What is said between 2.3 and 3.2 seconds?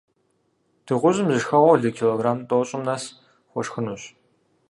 тIощIым нэс